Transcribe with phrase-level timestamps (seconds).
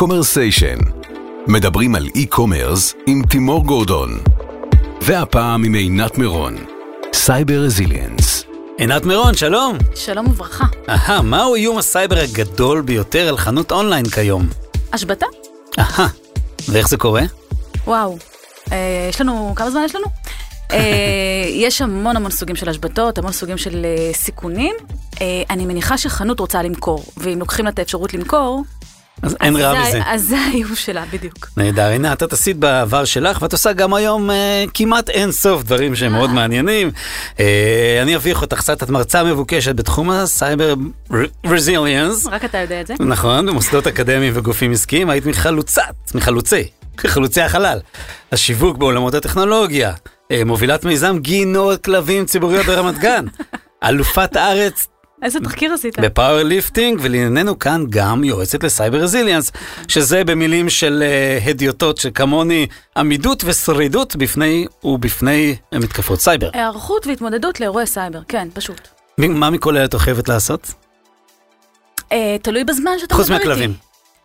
[0.00, 0.78] Commercation.
[1.46, 4.20] מדברים על e-commerce עם תימור גורדון.
[5.02, 6.56] והפעם עם עינת מירון.
[7.12, 8.44] סייבר resilience.
[8.78, 9.78] עינת מירון, שלום.
[9.94, 10.64] שלום וברכה.
[10.88, 14.48] אהה, מהו איום הסייבר הגדול ביותר על חנות אונליין כיום?
[14.92, 15.26] השבתה?
[15.78, 16.08] אהה,
[16.68, 17.22] ואיך זה קורה?
[17.86, 18.18] וואו.
[18.72, 20.06] אה, יש לנו, כמה זמן יש לנו?
[20.72, 24.74] אה, יש המון המון סוגים של השבתות, המון סוגים של אה, סיכונים.
[25.20, 28.64] אה, אני מניחה שחנות רוצה למכור, ואם לוקחים לה את האפשרות למכור,
[29.22, 30.00] אז אין רע זה- בזה.
[30.06, 31.48] אז זה האיום שלה, בדיוק.
[31.56, 35.96] נהדר, עינת, את עשית בעבר שלך, ואת עושה גם היום אה, כמעט אין סוף דברים
[35.96, 36.90] שהם מאוד מעניינים.
[37.40, 40.74] אה, אני אביך אותך קצת, את מרצה מבוקשת בתחום הסייבר
[41.46, 42.26] רזיליאנס.
[42.26, 42.94] רק אתה יודע את זה.
[43.00, 45.82] נכון, במוסדות אקדמיים וגופים עסקיים היית מחלוצת,
[46.14, 46.68] מחלוצי,
[47.06, 47.78] חלוצי החלל.
[48.32, 49.92] השיווק בעולמות הטכנולוגיה,
[50.32, 53.24] אה, מובילת מיזם גינות כלבים ציבוריות ברמת גן,
[53.88, 54.86] אלופת הארץ
[55.22, 55.98] איזה תחקיר עשית?
[55.98, 59.52] ב powerlifting, ולענייננו כאן גם יועצת לסייבר resilience,
[59.88, 61.02] שזה במילים של
[61.42, 66.50] אה, הדיוטות שכמוני עמידות ושרידות בפני ובפני מתקפות סייבר.
[66.52, 68.88] היערכות והתמודדות לאירועי סייבר, כן, פשוט.
[69.18, 70.74] מה מכל אלה את אוהבת לעשות?
[72.12, 73.48] אה, תלוי בזמן שאתה חוץ מדבר איתי.
[73.48, 73.74] מהכלבים.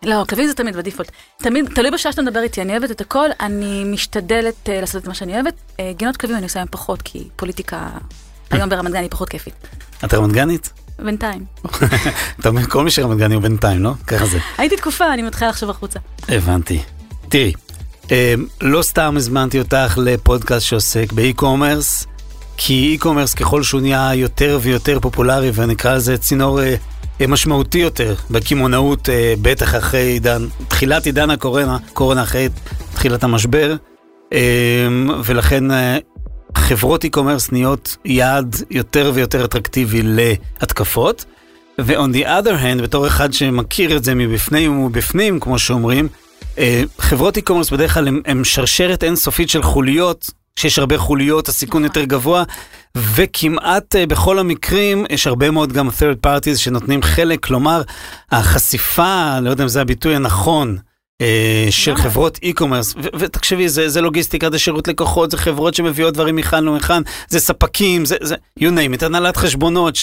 [0.03, 1.11] לא, כלבים זה תמיד ב default.
[1.37, 5.07] תמיד, תלוי בשעה שאתה מדבר איתי, אני אוהבת את הכל, אני משתדלת אה, לעשות את
[5.07, 5.53] מה שאני אוהבת.
[5.79, 7.89] אה, גינות כלבים אני עושה היום פחות, כי פוליטיקה
[8.51, 9.53] היום ברמת גן היא פחות כיפית.
[10.05, 10.84] את רמת גנית?
[10.99, 11.45] בינתיים.
[12.39, 13.91] אתה אומר, כל מי שרמת גני הוא בינתיים, לא?
[14.07, 14.37] ככה זה.
[14.57, 15.99] הייתי תקופה, אני מתחילה לחשוב החוצה.
[16.29, 16.81] הבנתי.
[17.29, 17.53] תראי,
[18.11, 22.07] אה, לא סתם הזמנתי אותך לפודקאסט שעוסק ב e-commerce,
[22.57, 26.75] כי e-commerce ככל שהוא נהיה יותר ויותר פופולרי, ונקרא לזה צינור אה,
[27.27, 32.49] משמעותי יותר בקמעונאות, אה, בטח אחרי עידן, תחילת עידן הקורונה, קורונה אחרי
[32.93, 33.75] תחילת המשבר,
[34.33, 34.39] אה,
[35.23, 35.97] ולכן אה,
[36.55, 41.25] חברות אי-קומרס נהיות יעד יותר ויותר אטרקטיבי להתקפות.
[41.81, 46.07] ו-on the other hand, בתור אחד שמכיר את זה מבפנים ומבפנים, כמו שאומרים,
[46.57, 52.03] אה, חברות e-commerce בדרך כלל הם שרשרת אינסופית של חוליות, כשיש הרבה חוליות הסיכון יותר
[52.03, 52.43] גבוה,
[52.97, 57.81] וכמעט אה, בכל המקרים יש הרבה מאוד גם third parties שנותנים חלק, כלומר
[58.31, 60.77] החשיפה, לא יודע אם זה הביטוי הנכון,
[61.69, 62.03] של לגמרי.
[62.03, 67.01] חברות e-commerce, ותקשיבי, זה, זה לוגיסטיקה, זה שירות לקוחות, זה חברות שמביאות דברים מכאן ומכאן,
[67.27, 69.97] זה ספקים, זה, זה you name it, הנהלת חשבונות,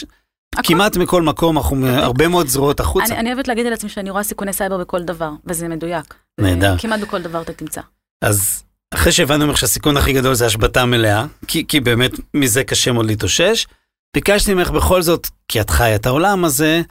[0.55, 0.63] הכל.
[0.63, 3.07] כמעט מכל מקום, אנחנו הרבה מאוד זרועות החוצה.
[3.07, 6.15] אני, אני אוהבת להגיד על עצמי שאני רואה סיכוני סייבר בכל דבר, וזה מדויק.
[6.41, 6.73] נהדר.
[6.73, 7.81] אה, כמעט בכל דבר אתה תמצא.
[8.23, 8.65] אז
[8.95, 13.07] אחרי שהבנו ממך שהסיכון הכי גדול זה השבתה מלאה, כי, כי באמת מזה קשה מאוד
[13.07, 13.67] להתאושש,
[14.15, 16.83] ביקשתי ממך בכל זאת, כי את חיה את העולם הזה,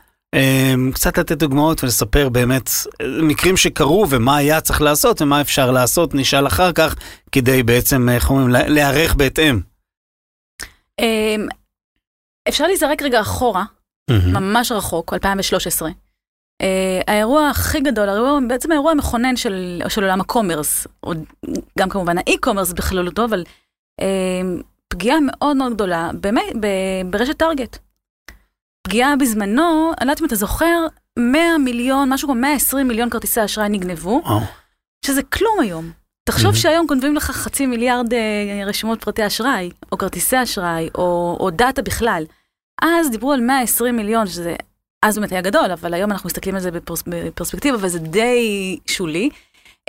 [0.94, 2.70] קצת לתת דוגמאות ולספר באמת
[3.22, 6.96] מקרים שקרו ומה היה צריך לעשות ומה אפשר לעשות, נשאל אחר כך,
[7.32, 9.60] כדי בעצם, איך אומרים, לה- להיערך בהתאם.
[11.00, 11.48] אמ,
[12.48, 13.64] אפשר להיזרק רגע אחורה.
[14.34, 15.90] ממש רחוק, 2013.
[16.62, 20.88] אה, האירוע הכי גדול, האירוע, בעצם האירוע המכונן של, של עולם ה commerce,
[21.80, 23.44] גם כמובן ה e-commerce בכללותו, אבל
[24.02, 24.42] אה,
[24.88, 26.44] פגיעה מאוד מאוד גדולה באמת,
[27.10, 27.78] ברשת טארגט.
[28.84, 30.86] פגיעה בזמנו, אני לא יודעת אם אתה זוכר,
[31.20, 34.40] 100 מיליון, משהו כמו 120 מיליון כרטיסי אשראי נגנבו, וואו.
[35.06, 35.92] שזה כלום היום.
[36.24, 36.56] תחשוב מהמם.
[36.56, 38.20] שהיום גונבים לך חצי מיליארד אה,
[38.66, 42.24] רשימות פרטי אשראי, או כרטיסי אשראי, או, או data בכלל.
[42.82, 44.56] אז דיברו על 120 מיליון, שזה
[45.06, 49.30] אז באמת היה גדול, אבל היום אנחנו מסתכלים על זה בפרס, בפרספקטיבה, וזה די שולי.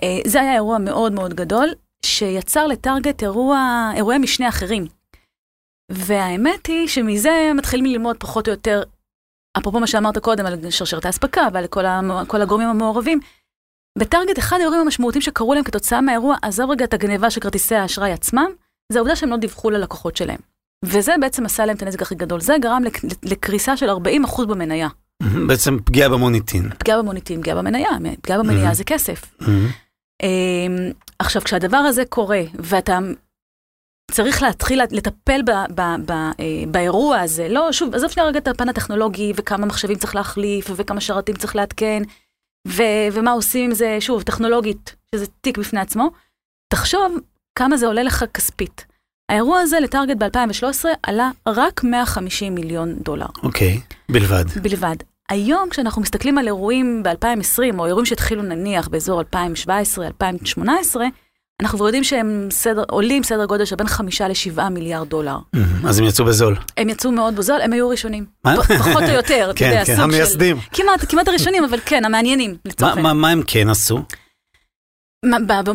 [0.02, 1.68] אה, זה היה אירוע מאוד מאוד גדול,
[2.06, 4.86] שיצר לטארגט אירוע, אירועי משנה אחרים.
[5.92, 8.82] והאמת היא שמזה מתחילים ללמוד פחות או יותר,
[9.58, 13.20] אפרופו מה שאמרת קודם על שרשרת האספקה ועל כל, המ- כל הגורמים המעורבים,
[13.98, 18.12] בטארגט אחד האירועים המשמעותיים שקרו להם כתוצאה מהאירוע, עזוב רגע את הגניבה של כרטיסי האשראי
[18.12, 18.50] עצמם,
[18.92, 20.38] זה העובדה שהם לא דיווחו ללקוחות שלהם.
[20.84, 22.40] וזה בעצם עשה להם את הנזק הכי גדול.
[22.40, 24.88] זה גרם לק- לקריסה של 40% במניה.
[25.48, 26.70] בעצם פגיעה במוניטין.
[26.78, 27.88] פגיעה במוניטין, פגיעה במניה,
[28.22, 28.74] פגיעה במניה.
[28.74, 29.34] זה כסף.
[30.22, 32.98] אמ, עכשיו, כשהדבר הזה קורה, ואתה
[34.12, 36.32] צריך להתחיל לטפל ב, ב, ב, אה,
[36.68, 41.00] באירוע הזה, לא, שוב, עזוב שנייה רגע את הפן הטכנולוגי, וכמה מחשבים צריך להחליף, וכמה
[41.00, 42.02] שרתים צריך לעדכן,
[42.68, 42.82] ו,
[43.12, 46.10] ומה עושים עם זה, שוב, טכנולוגית, שזה תיק בפני עצמו,
[46.72, 47.18] תחשוב
[47.58, 48.86] כמה זה עולה לך כספית.
[49.28, 54.44] האירוע הזה לטארגט ב-2013 עלה רק 150 מיליון דולר אוקיי, בלבד.
[54.62, 54.96] בלבד.
[55.28, 60.60] היום כשאנחנו מסתכלים על אירועים ב-2020, או אירועים שהתחילו נניח באזור 2017-2018,
[61.62, 65.36] אנחנו כבר יודעים שהם סדר, עולים סדר גודל של בין חמישה לשבעה מיליארד דולר.
[65.52, 65.86] מהמם.
[65.86, 66.56] אז הם יצאו בזול.
[66.76, 68.24] הם יצאו מאוד בזול, הם היו ראשונים.
[68.42, 68.70] פחות
[69.02, 70.56] או יותר, אתה כן, יודע, כן, סוג המייסדים.
[70.60, 70.82] של...
[70.82, 74.02] כמעט, כמעט הראשונים, אבל כן, המעניינים, לצורך מה- מה הם כן עשו?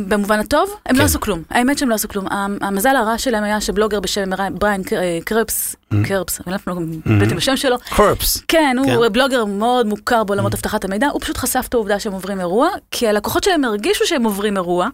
[0.08, 1.00] במובן הטוב, הם כן.
[1.00, 1.42] לא עשו כלום.
[1.50, 2.28] האמת שהם לא עשו כלום.
[2.28, 5.76] המ- המזל הרע שלהם היה שבלוגר בשם ברי- בריין אה, קרפס,
[6.08, 6.74] קרפס, אני לא יודעת מה
[7.20, 8.38] בעצם השם שלו, קורפס.
[8.48, 9.14] כן, הוא כן.
[9.14, 13.08] בלוגר מאוד מוכר בעולמות אבטחת המידע, הוא פשוט חשף את העובדה שהם עוברים אירוע, כי
[13.08, 14.88] הלקוחות שלהם הרגישו שהם עוברים אירוע,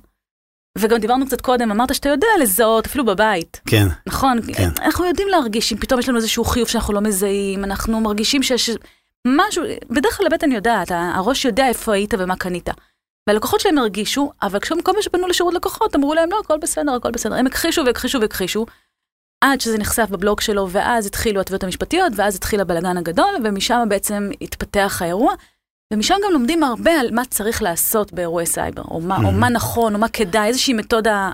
[0.77, 3.87] וגם דיברנו קצת קודם, אמרת שאתה יודע לזהות, אפילו בבית, כן.
[4.07, 4.39] נכון?
[4.53, 4.69] כן.
[4.81, 8.69] אנחנו יודעים להרגיש אם פתאום יש לנו איזשהו חיוב שאנחנו לא מזהים, אנחנו מרגישים שיש
[9.27, 12.69] משהו, בדרך כלל הבטן יודעת, הראש יודע איפה היית ומה קנית.
[13.27, 16.93] והלקוחות שלהם הרגישו, אבל כשהם כל מה שפנו לשירות לקוחות, אמרו להם, לא, הכל בסדר,
[16.93, 17.35] הכל בסדר.
[17.35, 18.65] הם הכחישו והכחישו והכחישו,
[19.43, 24.29] עד שזה נחשף בבלוג שלו, ואז התחילו התביעות המשפטיות, ואז התחיל הבלגן הגדול, ומשם בעצם
[24.41, 25.33] התפתח האירוע.
[25.93, 29.31] ומשם גם לומדים הרבה על מה צריך לעשות באירועי סייבר, או מה, או Mhm.
[29.31, 31.31] מה נכון, או מה כדאי, איזושהי מתודה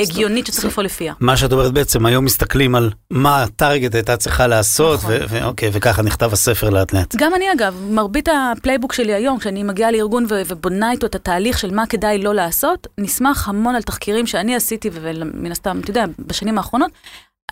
[0.00, 1.14] הגיונית שצריך לפעול לפיה.
[1.20, 5.12] מה שאת אומרת בעצם, היום מסתכלים על מה הטארגט הייתה צריכה לעשות, נכון.
[5.28, 7.14] ואוקיי, וככה נכתב הספר לאט לאט.
[7.16, 11.58] גם אני אגב, מרבית ה playbook שלי היום, כשאני מגיעה לארגון ובונה איתו את התהליך
[11.58, 16.04] של מה כדאי לא לעשות, נסמך המון על תחקירים שאני עשיתי, ומן הסתם, אתה יודע,
[16.18, 16.90] בשנים האחרונות,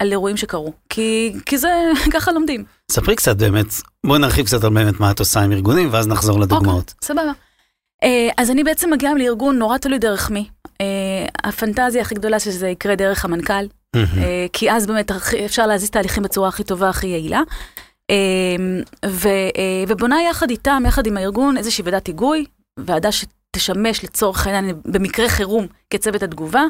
[0.00, 0.72] על אירועים שקרו.
[0.88, 1.68] כי, כי זה,
[2.14, 2.64] ככה לומדים.
[2.92, 3.66] ספרי קצת באמת,
[4.06, 6.94] בואי נרחיב קצת על באמת מה את עושה עם ארגונים, ואז נחזור לדוגמאות.
[6.94, 7.32] אוקיי, סבבה.
[8.04, 10.48] אה, אז אני בעצם מגיעה לארגון נורא תלוי דרך מי.
[10.80, 10.86] אה,
[11.44, 13.64] הפנטזיה הכי גדולה שזה יקרה דרך המנכ"ל.
[13.96, 15.10] אה, כי אז באמת
[15.44, 17.40] אפשר להזיז תהליכים בצורה הכי טובה, הכי יעילה.
[19.06, 19.28] ו,
[19.88, 22.44] ובונה יחד איתם, יחד עם הארגון, איזושהי ועדת היגוי,
[22.80, 26.62] ועדה שתשמש לצורך העניין במקרה חירום כצוות התגובה,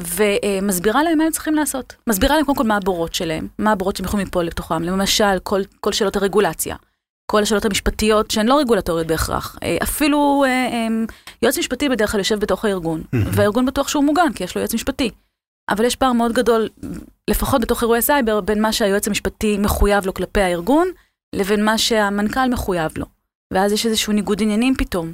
[0.00, 1.94] ומסבירה להם מה הם צריכים לעשות.
[2.08, 5.60] מסבירה להם קודם כל מה הבורות שלהם, מה הבורות שהם יכולים ליפול לתוכם, למשל כל,
[5.80, 6.76] כל שאלות הרגולציה.
[7.30, 9.58] כל השאלות המשפטיות שהן לא רגולטוריות בהכרח.
[9.62, 10.86] אה, אפילו אה, אה,
[11.42, 14.74] יועץ משפטי בדרך כלל יושב בתוך הארגון, והארגון בטוח שהוא מוגן, כי יש לו יועץ
[14.74, 15.10] משפטי.
[15.70, 16.68] אבל יש פער מאוד גדול,
[17.30, 20.88] לפחות בתוך אירועי סייבר, בין מה שהיועץ המשפטי מחויב לו כלפי הארגון,
[21.34, 23.06] לבין מה שהמנכ"ל מחויב לו.
[23.52, 25.12] ואז יש איזשהו ניגוד עניינים פתאום.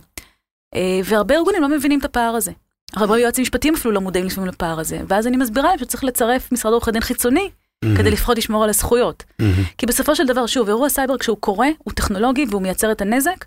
[0.75, 2.53] אה, והרבה ארגונים לא מבינים את הפער הזה.
[2.97, 5.01] הרבה יועצים משפטיים אפילו לא מודעים לפעמים לפער הזה.
[5.09, 7.51] ואז אני מסבירה להם שצריך לצרף משרד עורכי דין חיצוני,
[7.99, 9.25] כדי לפחות לשמור על הזכויות.
[9.39, 9.53] מהמם.
[9.79, 13.45] כי בסופו של דבר, שוב, אירוע סייבר כשהוא קורה, הוא טכנולוגי והוא מייצר את הנזק,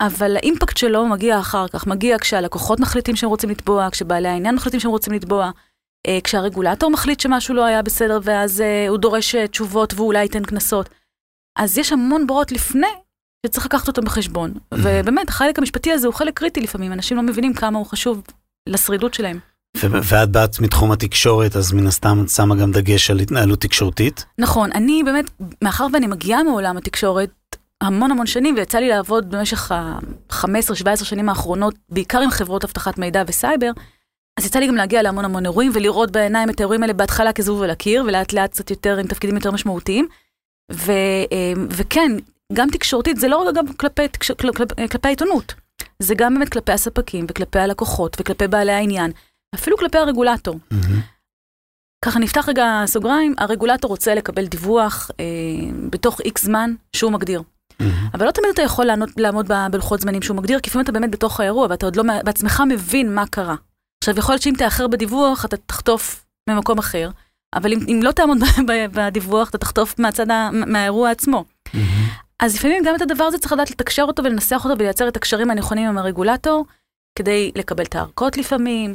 [0.00, 4.54] אבל ה impact שלו מגיע אחר כך, מגיע כשהלקוחות מחליטים שהם רוצים לתבוע, כשבעלי העניין
[4.54, 5.50] מחליטים שהם רוצים לתבוע,
[6.06, 10.42] אה, כשהרגולטור מחליט שמשהו לא היה בסדר ואז אה, הוא דורש אה, תשובות ואולי ייתן
[10.42, 10.88] קנסות.
[11.58, 12.86] אז יש המון בורות לפני
[13.46, 14.54] שצריך לקחת אותם בחשבון.
[14.74, 18.22] ובאמת, החלק המשפטי הזה הוא חלק קריטי לפעמים, אנשים לא מבינים כמה הוא חשוב
[18.68, 19.38] לשרידות שלהם.
[19.76, 24.24] ואת באת מתחום התקשורת, אז מן הסתם את שמה גם דגש על התנהלות תקשורתית.
[24.38, 25.30] נכון, אני באמת,
[25.62, 27.30] מאחר ואני מגיעה מעולם התקשורת
[27.82, 33.22] המון המון שנים, ויצא לי לעבוד במשך ה-15-17 שנים האחרונות, בעיקר עם חברות אבטחת מידע
[33.26, 33.70] וסייבר,
[34.38, 37.62] אז יצא לי גם להגיע להמון המון אירועים, ולראות בעיניים את האירועים האלה בהתחלה כזבוב
[37.62, 40.06] על הקיר, ולאט לאט קצת יותר עם תפקידים יותר משמעותיים.
[40.72, 40.92] ו,
[41.32, 42.12] אה, וכן,
[42.52, 44.02] גם תקשורתית, זה לא רק גם כלפי,
[44.40, 45.54] כלפי, כלפי העיתונות,
[46.02, 49.10] זה גם באמת כלפי הספקים, וכלפי הלקוחות, וכלפי בעלי העניין,
[49.54, 50.58] אפילו כלפי הרגולטור.
[50.70, 51.00] מהמם.
[52.04, 55.24] ככה נפתח רגע סוגריים, הרגולטור רוצה לקבל דיווח אה,
[55.90, 57.42] בתוך איקס זמן שהוא מגדיר.
[57.80, 58.08] מהמם.
[58.14, 60.92] אבל לא תמיד אתה יכול לענות, לעמוד ב- בלוחות זמנים שהוא מגדיר, כי לפעמים אתה
[60.92, 63.54] באמת בתוך האירוע ואתה עוד לא בעצמך מבין מה קרה.
[64.02, 67.10] עכשיו, יכול להיות שאם תאחר בדיווח, אתה תחטוף ממקום אחר,
[67.54, 68.38] אבל אם, אם לא תעמוד
[68.94, 71.44] בדיווח, אתה תחטוף מהצד, מהאירוע עצמו.
[71.74, 71.86] מהמם.
[72.42, 75.50] אז לפעמים גם את הדבר הזה צריך לדעת לתקשר אותו ולנסח אותו ולייצר את הקשרים
[75.50, 76.64] הנכונים עם הרגולטור,
[77.18, 78.94] כדי לקבל את הארכות לפעמים,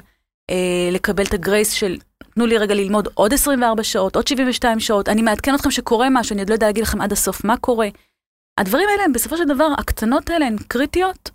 [0.50, 0.56] אה,
[0.92, 1.98] לקבל את הגרייס של
[2.34, 6.34] תנו לי רגע ללמוד עוד 24 שעות, עוד 72 שעות, אני מעדכן אתכם שקורה משהו,
[6.34, 7.88] אני עוד לא יודע להגיד לכם עד הסוף מה קורה.
[8.58, 11.30] הדברים האלה הם בסופו של דבר, הקטנות האלה הן קריטיות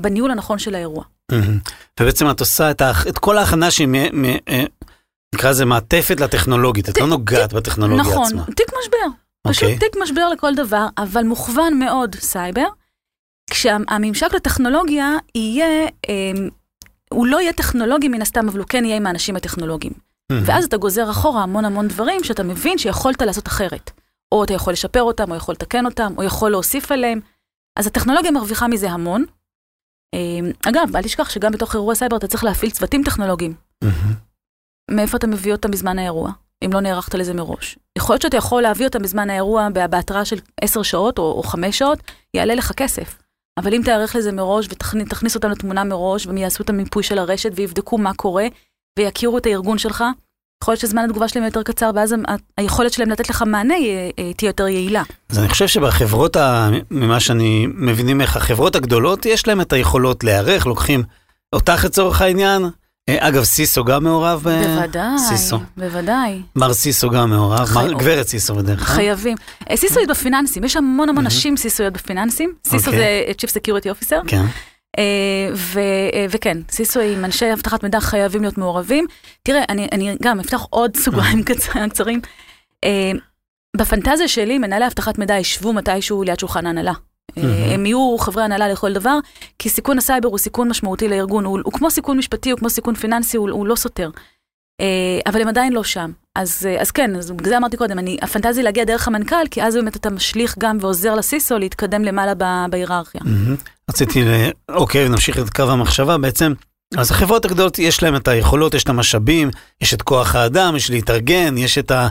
[0.00, 1.04] בניהול הנכון של האירוע.
[2.00, 3.88] ובעצם את עושה את, האח- את כל ההכנה שהיא,
[4.48, 4.64] אה,
[5.34, 8.44] נקרא לזה מעטפת לטכנולוגית, את לא נוגעת בטכנולוגיה נכון, עצמה.
[8.44, 9.27] תיק משבר.
[9.48, 9.78] פשוט אוקיי.
[9.78, 12.66] תיק משבר לכל דבר, אבל מוכוון מאוד סייבר,
[13.50, 16.32] כשהממשק לטכנולוגיה יהיה, אה,
[17.10, 19.92] הוא לא יהיה טכנולוגי מן הסתם, אבל הוא כן יהיה עם האנשים הטכנולוגיים.
[20.32, 20.42] מהמם.
[20.46, 23.90] ואז אתה גוזר אחורה המון המון דברים שאתה מבין שיכולת לעשות אחרת.
[24.32, 27.20] או אתה יכול לשפר אותם, או יכול לתקן אותם, או יכול להוסיף עליהם.
[27.78, 29.24] אז הטכנולוגיה מרוויחה מזה המון.
[30.14, 33.54] אה, אגב, אל תשכח שגם בתוך אירוע סייבר אתה צריך להפעיל צוותים טכנולוגיים.
[33.84, 34.14] מהמם.
[34.90, 36.30] מאיפה אתה מביא אותם בזמן האירוע,
[36.64, 37.78] אם לא נערכת לזה מראש.
[37.98, 41.42] יכול להיות שאתה יכול להביא אותם בזמן האירוע בה- בהתראה של 10 שעות או, או
[41.42, 41.98] 5 שעות,
[42.34, 43.18] יעלה לך כסף.
[43.58, 47.50] אבל אם תיערך לזה מראש ותכניס אותם לתמונה מראש, והם יעשו את המיפוי של הרשת
[47.54, 48.46] ויבדקו מה קורה,
[48.98, 50.04] ויכירו את הארגון שלך,
[50.64, 52.14] יכול להיות שזמן התגובה שלהם יותר קצר, ואז
[52.58, 55.02] היכולת שלהם לתת לך מענה יהיה- אה, תהיה יותר יעילה.
[55.30, 56.68] אז אני חושב שבחברות, ה...
[56.90, 61.02] ממה שאני מבין ממך, החברות הגדולות, יש להם את היכולות להיערך, לוקחים
[61.52, 62.62] אותך לצורך העניין.
[63.08, 64.40] אה, אגב, סיסו גם מעורב?
[64.44, 65.58] ב- בוודאי, סיסו.
[65.76, 66.42] בוודאי.
[66.56, 67.92] מר סיסו גם מעורב, חי- מר...
[67.92, 68.96] גברת סיסו בדרך כלל.
[68.96, 69.36] חייבים.
[69.70, 72.52] אה, סיסויות בפיננסים, יש המון המון נשים סיסויות בפיננסים.
[72.66, 72.98] סיסו אוקיי.
[72.98, 74.28] זה Chief Security Officer.
[74.28, 74.44] כן.
[74.98, 75.04] אה,
[75.54, 75.80] ו,
[76.14, 79.06] אה, וכן, סיסו עם אנשי אבטחת מידע חייבים להיות מעורבים.
[79.42, 82.20] תראה, אני, אני גם אפתח עוד סוגריים קצ- קצרים.
[82.84, 83.12] אה,
[83.76, 86.92] בפנטזיה שלי, מנהלי אבטחת מידע ישבו מתישהו ליד שולחן ההנהלה.
[87.36, 89.18] הם יהיו חברי הנהלה לכל דבר,
[89.58, 92.94] כי סיכון הסייבר הוא סיכון משמעותי לארגון, הוא, הוא כמו סיכון משפטי, הוא כמו סיכון
[92.94, 94.10] פיננסי, הוא, הוא לא סותר.
[94.80, 96.10] אה, אבל הם עדיין לא שם.
[96.34, 99.62] אז, אה, אז כן, אז בגלל זה אמרתי קודם, אני, הפנטזיה להגיע דרך המנכ"ל, כי
[99.62, 102.32] אז באמת אתה משליך גם ועוזר ל CISO להתקדם למעלה
[102.70, 103.20] בהיררכיה.
[103.90, 104.24] רציתי,
[104.68, 106.52] אוקיי, נמשיך את קו המחשבה בעצם.
[106.96, 110.90] אז החברות הגדולות, יש להן את היכולות, יש את המשאבים, יש את כוח האדם, יש
[110.90, 112.08] להתארגן, יש את ה...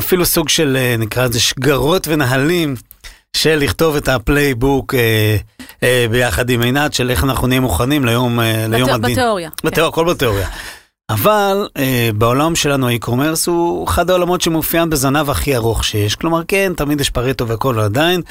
[0.00, 2.74] אפילו סוג של, אה, נקרא לזה, שגרות ונהלים
[3.36, 5.36] של לכתוב את ה playbook אה,
[5.82, 9.12] אה, ביחד עם עינת, של איך אנחנו נהיה מוכנים ליום, אה, ליום הדין.
[9.12, 9.50] בתיאוריה.
[9.50, 9.68] כן.
[9.68, 10.48] בתיאוריה, הכל בתיאוריה.
[11.10, 16.14] אבל אה, בעולם שלנו ה e-commerce הוא אחד העולמות שמאופיין בזנב הכי ארוך שיש.
[16.14, 18.22] כלומר, כן, תמיד יש פרטו והכל, עדיין.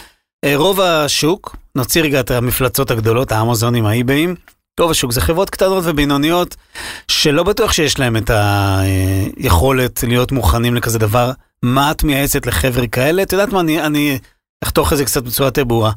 [0.46, 4.36] אה, רוב השוק, נוציא רגע את המפלצות הגדולות, האמזונים, האי-באים,
[4.80, 6.56] רוב השוק זה חברות קטנות ובינוניות,
[7.08, 8.32] שלא בטוח שיש להם את
[9.38, 11.32] היכולת להיות מוכנים לכזה דבר.
[11.64, 13.24] מה את מייעצת לחבר'ה כאלה?
[13.24, 14.18] את יודעת מה, אני, אני
[14.66, 15.92] אחתוך את זה קצת בצורה יותר ברורה.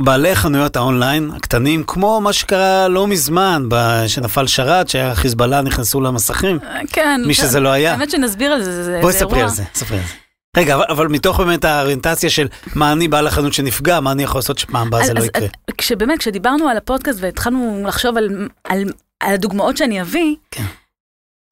[0.00, 6.00] בעלי חנויות האונליין הקטנים, כמו מה שקרה לא מזמן, ב- שנפל שרת, שהיה חיזבאללה, נכנסו
[6.00, 6.58] למסכים,
[6.92, 7.22] כן.
[7.26, 7.92] מי שזה לא היה.
[7.92, 9.50] האמת שנסביר על זה, זה בואי זה ספרי אירוע.
[9.50, 10.12] על זה, ספרי על זה.
[10.56, 14.38] רגע, אבל, אבל מתוך באמת האוריינטציה של מה אני בעל החנות שנפגע, מה אני יכול
[14.38, 15.42] לעשות שפעם הבאה זה לא יקרה.
[15.44, 18.84] אז כשבאמת, כשדיברנו על הפודקאסט והתחלנו לחשוב על, על,
[19.20, 20.64] על הדוגמאות שאני אביא, כן.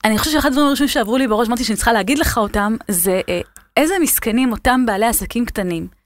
[0.05, 3.21] אני חושבת שאחד הדברים הראשונים שעברו לי בראש, אמרתי שאני צריכה להגיד לך אותם, זה
[3.29, 3.41] אה,
[3.77, 6.02] איזה מסכנים אותם בעלי עסקים קטנים.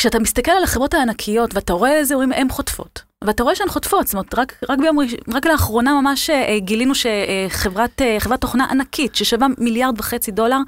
[0.00, 4.06] כשאתה מסתכל על החברות הענקיות ואתה רואה איזה אירועים הן חוטפות, ואתה רואה שהן חוטפות,
[4.06, 4.98] זאת אומרת, רק, רק, ביום,
[5.34, 10.58] רק לאחרונה ממש אה, גילינו שחברת אה, תוכנה ענקית ששווה מיליארד וחצי דולר,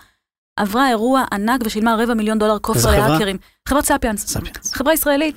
[0.57, 2.91] עברה אירוע ענק ושילמה רבע מיליון דולר כופר?
[2.91, 3.39] להאקרים.
[3.69, 4.27] חברת ספיאנס.
[4.27, 4.75] ספיאנס.
[4.75, 5.35] חברה ישראלית.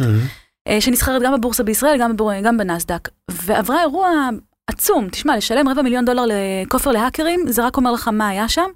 [0.67, 2.31] אה, שנסחרת גם בבורסה בישראל, גם, בבור...
[2.41, 4.29] גם בנסדק, ועברה אירוע
[4.67, 5.09] עצום.
[5.09, 8.69] תשמע, לשלם רבע מיליון דולר לכופר להאקרים, זה רק אומר לך מה היה שם,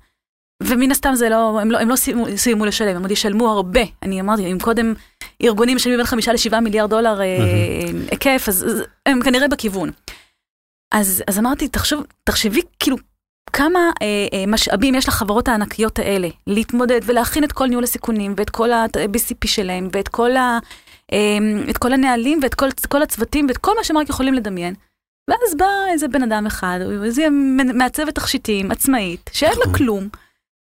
[0.64, 3.82] ומן הסתם זה לא, הם לא, הם לא סיימו, סיימו לשלם, הם עוד ישלמו הרבה.
[4.04, 4.94] אני אמרתי, אם קודם
[5.44, 7.26] ארגונים משלמים בין חמישה לשבעה מיליארד דולר אה,
[8.12, 9.92] היקף, אז, אז הם כנראה בכיוון.
[10.94, 12.98] אז, אז אמרתי, תחשוב, תחשבי כאילו
[13.54, 18.50] כמה אה, אה, משאבים יש לחברות הענקיות האלה להתמודד ולהכין את כל ניהול הסיכונים ואת
[18.50, 20.60] כל ה-BCP שלהם ואת כל ה...
[21.12, 24.74] אמ, את כל הנהלים ואת כל, כל הצוותים ואת כל מה שהם רק יכולים לדמיין.
[25.30, 27.28] ואז בא איזה בן אדם אחד, איזה
[27.74, 29.74] מעצבת תכשיטים עצמאית, שאין לה נכון.
[29.74, 30.08] כלום,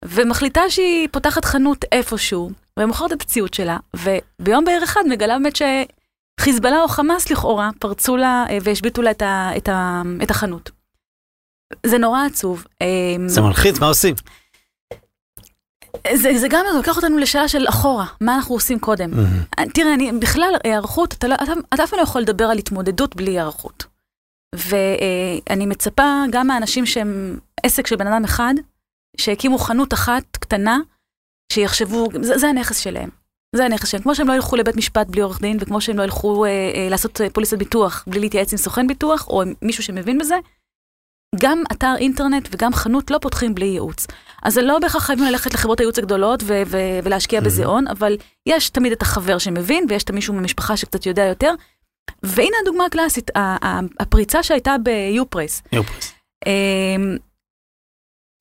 [0.06, 6.82] ומחליטה שהיא פותחת חנות איפשהו, ומוכרת את הציוד שלה, וביום בהיר אחד מגלה באמת שחיזבאללה
[6.82, 10.72] או חמאס לכאורה פרצו לה אה, והשביתו לה את, ה, את, ה, את החנות.
[11.86, 12.66] זה נורא עצוב.
[12.82, 14.16] אמ, זה מלחיץ, מה עושים?
[16.14, 19.12] זה, זה גם לוקח אותנו לשאלה של אחורה, מה אנחנו עושים קודם.
[19.12, 19.70] מהמם.
[19.74, 23.16] תראה, אני, בכלל, היערכות, אתה, לא, אתה, אתה אף פעם לא יכול לדבר על התמודדות
[23.16, 23.86] בלי היערכות.
[24.56, 28.54] ואני מצפה גם מהאנשים שהם עסק של בן אדם אחד,
[29.18, 30.80] שהקימו חנות אחת קטנה,
[31.54, 33.10] שיחשבו, זה, זה הנכס שלהם.
[33.56, 34.04] זה הנכס שלהם.
[34.04, 36.88] כמו שהם לא ילכו לבית משפט בלי עורך דין, וכמו שהם לא ילכו אה, אה,
[36.90, 40.36] לעשות אה, פוליסת ביטוח בלי להתייעץ עם סוכן ביטוח, או עם מישהו שמבין בזה,
[41.40, 44.08] גם אתר אינטרנט וגם חנות לא פותחים בלי ייעוץ.
[44.44, 48.18] אז זה לא בהכרח חייבים ללכת לחברות הייעוץ הגדולות ו- ו- ולהשקיע בזה הון, אבל
[48.46, 51.54] יש תמיד את החבר שמבין, ויש את המישהו מהמשפחה שקצת יודע יותר.
[52.24, 53.32] והנה הדוגמה הקלאסית,
[54.00, 56.14] הפריצה שהייתה ביופרס, יופרס.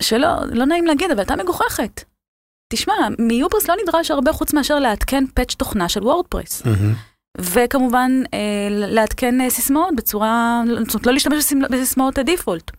[0.02, 2.04] שלא, לא נעים להגיד, אבל הייתה מגוחכת.
[2.72, 6.64] תשמע, מיופרס לא נדרש הרבה חוץ מאשר לעדכן פאץ' תוכנה של וורדפרס.
[6.64, 6.94] מהמם.
[7.38, 12.70] וכמובן אה, לעדכן אה, סיסמאות בצורה, זאת אומרת לא להשתמש בסיסמא- בסיסמאות הדיפולט.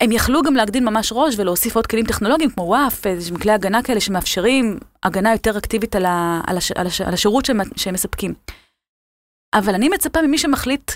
[0.00, 3.82] הם יכלו גם להגדיל ממש ראש ולהוסיף עוד כלים טכנולוגיים כמו WAF, איזה כלי הגנה
[3.82, 7.94] כאלה שמאפשרים הגנה יותר אקטיבית על, ה, על, הש, על, הש, על השירות שהם, שהם
[7.94, 8.34] מספקים.
[9.54, 10.92] אבל אני מצפה ממי שמחליט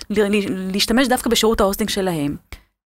[0.72, 2.36] להשתמש דווקא בשירות ה hosting שלהם,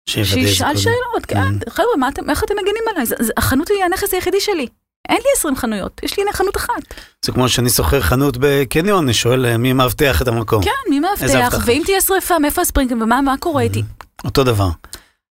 [0.09, 0.77] שישאל.
[0.77, 3.07] שאלות, כן, חבר'ה, מה אתם, איך אתם מגנים עליי?
[3.37, 4.67] החנות היא הנכס היחידי שלי.
[5.09, 6.95] אין לי 20 חנויות, יש לי חנות אחת.
[7.25, 10.63] זה כמו שאני שוכר חנות בקניון, אני שואל אה, מי מאבטח את המקום.
[10.63, 11.59] כן, מי מאבטח?
[11.65, 13.83] ואם תהיה שריפה, מאיפה הספרינקלרים ומה מה קורה איתי?
[14.25, 14.69] אותו דבר.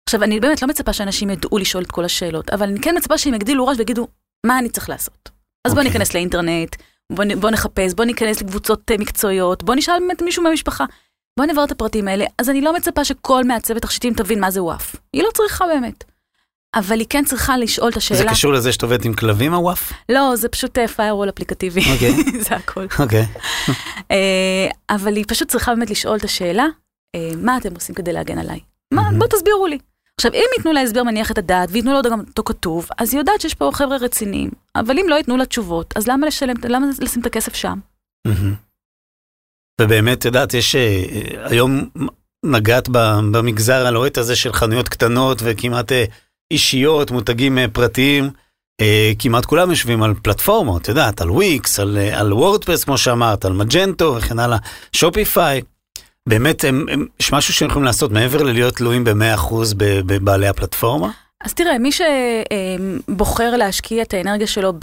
[0.09, 3.17] עכשיו, אני באמת לא מצפה שאנשים ידעו לשאול את כל השאלות, אבל אני כן מצפה
[3.17, 4.07] שהם יגדילו ראש ויגידו,
[4.45, 5.29] מה אני צריך לעשות?
[5.67, 5.91] אז בוא אוקיי.
[5.91, 6.75] ניכנס לאינטרנט,
[7.11, 10.85] בוא נחפש, בוא ניכנס לקבוצות אה, מקצועיות, בוא נשאל באמת מישהו מהמשפחה.
[11.37, 12.25] בוא נברר את הפרטים האלה.
[12.37, 14.95] אז אני לא מצפה שכל מעצבת תכשיטים תבין מה זה וואף.
[15.13, 16.03] היא לא צריכה באמת.
[16.75, 18.19] אבל היא כן צריכה לשאול את השאלה.
[18.19, 19.93] זה קשור לזה שאת עובדת עם כלבים הוואף?
[20.09, 21.81] לא, זה פשוט פיירוול אפליקטיבי.
[21.93, 22.13] אוקיי.
[22.49, 22.85] זה הכל.
[22.99, 23.25] אוקיי.
[24.11, 26.65] אה, אבל היא פשוט צריכה באמת לשאול את השאלה,
[27.15, 28.59] אה, מה אתם עושים כדי להגן עליי?
[28.93, 29.09] מה.
[29.17, 29.77] בואו תסבירו לי.
[30.17, 33.19] עכשיו, אם ייתנו לה הסבר מניח את הדעת, וייתנו לו גם אותו כתוב, אז היא
[33.19, 34.49] יודעת שיש פה חבר'ה רציניים.
[34.75, 37.79] אבל אם לא ייתנו לה תשובות, אז למה לשלם, למה לשים את הכסף שם?
[39.81, 41.03] ובאמת, את יודעת, יש אה,
[41.43, 41.89] היום
[42.45, 42.89] נגעת
[43.31, 46.05] במגזר הלוהט הזה של חנויות קטנות וכמעט אה,
[46.51, 48.29] אישיות, מותגים אה, פרטיים.
[49.19, 53.53] כמעט כולם יושבים על פלטפורמות, את יודעת, על וויקס, על, על וורדפרס, כמו שאמרת, על
[53.53, 54.57] מג'נטו וכן הלאה,
[54.93, 55.61] שופיפיי.
[56.29, 61.11] באמת, הם, הם, יש משהו שהם יכולים לעשות מעבר ללהיות תלויים ב-100% בבעלי הפלטפורמה?
[61.43, 64.73] אז תראה, מי שבוחר להשקיע את האנרגיה שלו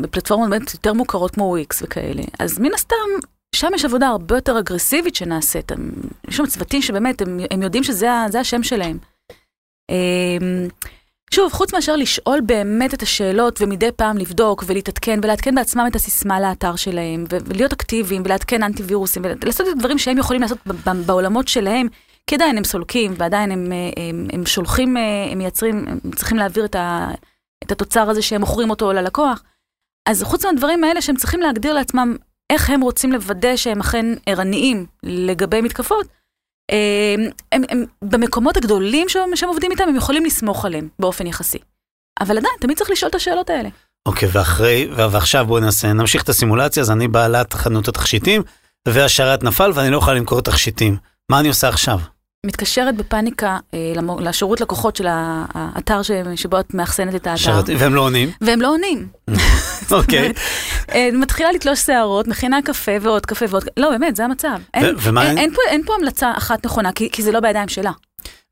[0.00, 4.58] בפלטפורמות באמת יותר מוכרות כמו וויקס וכאלה, אז מן הסתם, שם יש עבודה הרבה יותר
[4.58, 5.72] אגרסיבית שנעשית.
[6.28, 8.98] יש שם צוותים שבאמת, הם, הם יודעים שזה השם שלהם.
[9.90, 10.68] אמ,
[11.30, 16.40] שוב, חוץ מאשר לשאול באמת את השאלות ומדי פעם לבדוק ולהתעדכן ולעדכן בעצמם את הסיסמה
[16.40, 20.58] לאתר שלהם ולהיות אקטיביים ולעדכן אנטי וירוסים ולעשות את הדברים שהם יכולים לעשות
[21.06, 21.86] בעולמות שלהם,
[22.26, 26.38] כי עדיין הם סולקים ועדיין הם, אה, הם, הם שולחים, אה, הם מייצרים, הם צריכים
[26.38, 27.10] להעביר את, ה,
[27.64, 29.42] את התוצר הזה שהם מוכרים אותו ללקוח.
[30.08, 32.16] אז חוץ מהדברים האלה שהם צריכים להגדיר לעצמם
[32.52, 36.06] איך הם רוצים לוודא שהם אכן ערניים לגבי מתקפות,
[36.70, 41.58] הם, הם, הם, במקומות הגדולים שהם, שהם עובדים איתם, הם יכולים לסמוך עליהם באופן יחסי.
[42.20, 43.68] אבל עדיין, תמיד צריך לשאול את השאלות האלה.
[44.08, 48.42] אוקיי, ואחרי, ו- ועכשיו בואו נעשה, נמשיך את הסימולציה, אז אני בעלת חנות התכשיטים,
[48.88, 50.96] והשרת נפל ואני לא יכולה למכור תכשיטים.
[51.30, 51.98] מה אני עושה עכשיו?
[52.48, 57.64] מתקשרת בפאניקה אה, למו- לשירות לקוחות של האתר ש- שבו את מאחסנת את האתר, שרת,
[57.78, 58.30] והם לא עונים?
[58.40, 59.08] והם לא עונים.
[59.90, 60.32] אוקיי.
[60.94, 63.64] אה, מתחילה לתלוש שערות, מכינה קפה ועוד קפה ועוד...
[63.76, 64.58] לא, באמת, זה המצב.
[64.74, 67.68] אין, ומה- אין, אין, פה, אין פה המלצה אחת נכונה, כי, כי זה לא בידיים
[67.68, 67.90] שלה.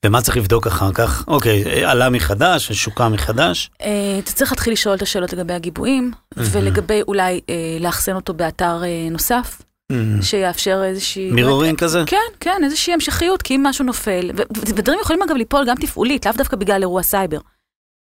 [0.06, 1.24] ומה צריך לבדוק אחר כך?
[1.28, 3.70] אוקיי, עלה מחדש, שוקע מחדש.
[3.82, 3.88] אה,
[4.18, 9.08] אתה צריך להתחיל לשאול את השאלות לגבי הגיבויים, ולגבי אולי אה, לאחסן אותו באתר אה,
[9.10, 9.62] נוסף,
[10.22, 11.30] שיאפשר איזושהי...
[11.30, 12.02] mirroring כזה?
[12.06, 16.34] כן, כן, איזושהי המשכיות, כי אם משהו נופל, ודברים יכולים אגב ליפול גם תפעולית, לאו
[16.36, 17.38] דווקא בגלל אירוע סייבר.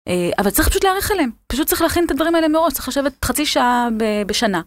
[0.09, 3.25] אה, אבל צריך פשוט להיערך אליהם, פשוט צריך להכין את הדברים האלה מראש, צריך לשבת
[3.25, 3.89] חצי שעה
[4.27, 4.61] בשנה.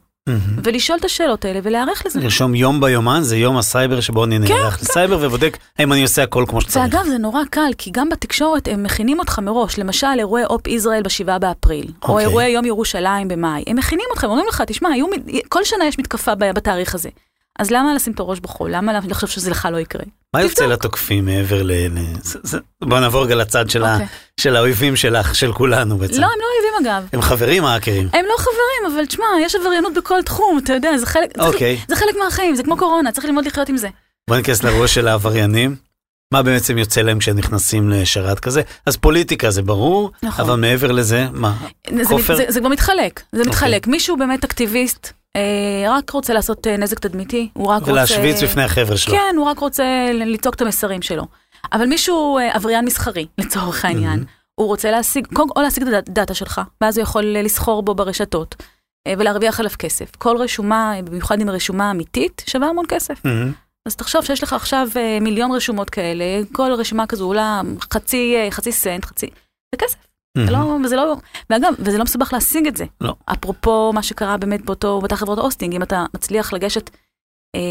[0.64, 2.20] ולשאול את השאלות האלה ולהיערך לזה.
[2.20, 6.46] לרשום יום ביומן, זה יום הסייבר שבו אני נערך לסייבר ובודק האם אני עושה הכל
[6.48, 6.86] כמו שצריך.
[6.86, 11.40] ואגב, זה נורא קל, כי גם בתקשורת הם מכינים אותך מראש, למשל אירועי OpIsrael ב-7
[11.40, 12.26] באפריל, או אוקיי.
[12.26, 14.90] אירועי יום ירושלים במאי, הם מכינים אותך, הם אומרים לך, תשמע,
[15.50, 17.10] כל שנה יש מתקפה בתאריך הזה.
[17.60, 18.72] אז למה לשים את הראש בחול?
[18.76, 20.02] למה לחשוב שזה לך לא יקרה?
[20.36, 20.66] מה יוצא.
[20.66, 21.72] לתוקפים מעבר ל...
[22.24, 24.08] זה- זה- בוא נעבור רגע לצד של ה- אוקיי.
[24.40, 26.22] של האויבים שלך, של כולנו בעצם.
[26.22, 27.08] לא, הם לא אויבים אגב.
[27.14, 28.10] הם חברים האקרים.
[28.14, 31.78] הם לא חברים, אבל תשמע, יש עבריינות בכל תחום, אתה יודע, זה חלק, צריך- אוקיי.
[31.88, 33.88] זה חלק מהחיים, זה כמו קורונה, צריך ללמוד לחיות עם זה.
[34.30, 35.76] בוא ניכנס לראש של העבריינים.
[36.34, 38.62] מה בעצם יוצא להם כשהם נכנסים לשרת כזה?
[38.86, 40.46] אז פוליטיקה זה ברור, נכון.
[40.46, 41.54] אבל מעבר לזה, מה?
[41.98, 42.36] זה, כופר?
[42.36, 43.50] זה, זה כבר מתחלק, זה אוקיי.
[43.52, 43.88] מתחלק.
[43.88, 45.14] מישהו באמת אקטיביסט,
[45.88, 47.92] רק רוצה לעשות אה, נזק תדמיתי, הוא רק רוצה...
[47.92, 49.14] ולהשוויץ בפני החבר'ה שלו.
[49.14, 51.26] כן, הוא רק רוצה לצעוק את המסרים שלו.
[51.74, 54.24] אבל מישהו אה, עבריין מסחרי, לצורך העניין,
[54.56, 57.96] הוא רוצה להשיג, קודם כל להשיג את הדאטה שלך, ואז הוא יכול אה, לסחור בו
[57.96, 58.56] ברשתות,
[59.08, 60.16] אה, ולהרוויח עליו כסף.
[60.18, 63.22] כל רשומה, אה, במיוחד אם רשומה אמיתית, שווה המון כסף.
[63.88, 67.62] אז תחשוב שיש לך עכשיו אה, מיליון רשומות כאלה, כל רשימה כזו עולה
[67.94, 69.26] חצי, אה, חצי סנט, חצי...
[69.76, 70.05] זה כסף.
[70.46, 71.16] זה לא, וזה לא,
[71.50, 72.86] ואגב, וזה לא מסובך להשיג את זה.
[73.02, 73.16] לא.
[73.26, 76.90] אפרופו מה שקרה באמת באותו, באותה חברות הוסטינג, אם אתה מצליח לגשת,
[77.56, 77.62] אה,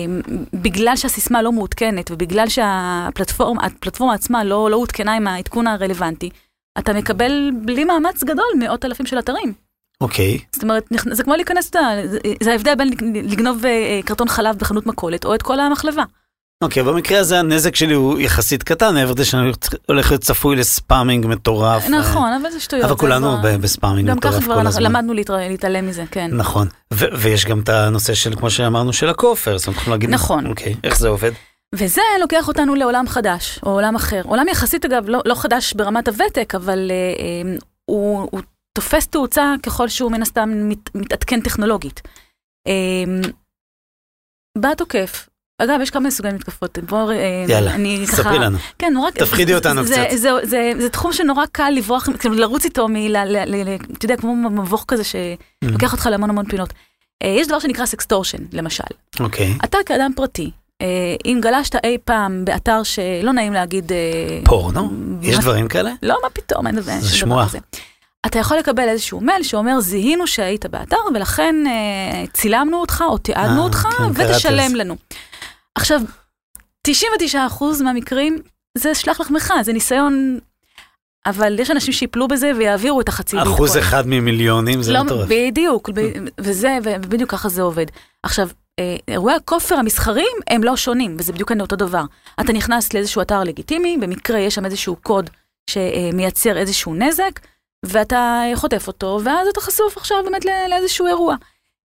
[0.55, 6.31] בגלל שהסיסמה לא מעודכנת, ובגלל שהפלטפורמה הפלטפורמה עצמה לא, לא עודכנה עם העדכון הרלוונטי,
[6.79, 9.53] אתה מקבל בלי מאמץ גדול מאות אלפים של אתרים.
[10.01, 10.39] אוקיי.
[10.53, 11.71] זאת אומרת, זה כמו להיכנס,
[12.05, 12.91] זה- זה ההבדל בין
[13.31, 16.03] לגנוב אה, קרטון חלב בחנות מכולת, או את כל המחלבה.
[16.63, 19.51] אוקיי, במקרה הזה הנזק שלי הוא יחסית קטן, מעבר לזה שאני
[19.89, 21.89] הולך להיות צפוי לספאמינג מטורף.
[21.89, 22.85] נכון, אבל זה שטויות.
[22.85, 24.83] אבל כולנו כבר- ב- בספאמינג גם ככה מטורף כבר כל הזמן.
[24.83, 26.31] למדנו להתר- להתעלם מזה, כן.
[26.37, 30.11] נכון, ו- ויש גם את הנושא של, כמו שאמרנו, של הכופר, זאת אומרת, אנחנו להגיד,
[30.11, 30.47] נכון.
[30.47, 31.31] אוקיי, איך זה עובד?
[31.75, 34.23] וזה לוקח אותנו לעולם חדש, או עולם אחר.
[34.25, 37.57] עולם יחסית, אגב, לא, לא חדש ברמת הוותק, אבל אה, אה,
[37.91, 38.41] הוא, הוא
[38.79, 42.03] תופס תאוצה ככל שהוא מן הסתם מת, מתעדכן טכנולוגית.
[42.67, 43.21] אה,
[44.59, 45.29] בא תוקף.
[45.59, 46.79] אגב, יש כמה סוגי מתקפות.
[46.89, 48.17] בוא, אה, יאללה, אני ככה...
[48.17, 48.59] ספרי לנו.
[48.79, 49.11] כן, נורא...
[49.11, 50.11] תפחידי אותנו זה, קצת.
[50.11, 52.87] זה, זה, זה, זה תחום שנורא קל לברוח, כאילו לרוץ איתו,
[53.93, 56.73] אתה יודע, כמו מבוך כזה שלוקח אותך להמון המון פינות.
[57.23, 58.85] אה, יש דבר שנקרא sextortion, למשל.
[59.21, 59.55] אוקיי.
[59.65, 60.51] אתה כאדם פרטי,
[60.83, 60.87] אה,
[61.25, 63.93] אם גלשת אי פעם באתר שלא נעים להגיד...
[64.45, 64.91] פורנו?
[64.91, 65.93] מה- יש דברים כאלה?
[66.03, 67.43] לא, מה פתאום, אין זה שמועה.
[67.45, 67.59] דבר כזה.
[68.27, 71.55] אתה יכול לקבל איזשהו מייל שאומר, זיהינו שהיית באתר, ולכן
[72.33, 74.75] צילמנו אותך או תיעדנו אותך, כן, ותשלם.
[74.75, 74.97] לנו.
[75.75, 76.01] עכשיו,
[76.89, 76.93] 99%
[77.85, 78.39] מהמקרים
[78.79, 80.39] זה שלח לחמך, זה ניסיון,
[81.27, 83.55] אבל יש אנשים שיפלו בזה ויעבירו את החצי ביטקוין.
[83.55, 85.29] אחוז אחד ממיליונים זה לא, מטורף.
[85.31, 87.87] בדיוק, ב- וזה, ובדיוק ככה זה עובד.
[88.23, 92.03] עכשיו, אה, אירועי הכופר המסחריים הם לא שונים, וזה בדיוק אותו דבר.
[92.41, 95.31] אתה נכנס לאיזשהו אתר לגיטימי, במקרה יש שם איזשהו קוד
[95.71, 97.41] שמייצר איזשהו נזק,
[97.87, 101.37] ואתה חוטף אותו, ואז אתה חשוף עכשיו באמת לא- לאיזשהו אירוע.